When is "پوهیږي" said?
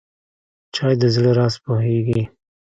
1.63-2.21